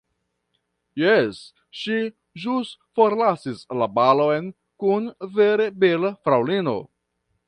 Jes, 1.01 1.41
ŝi 1.81 1.97
ĵus 2.45 2.71
forlasis 3.01 3.61
la 3.81 3.89
balon 3.99 4.47
kun 4.85 5.13
vere 5.37 5.69
bela 5.85 6.13
fraŭlino. 6.27 6.75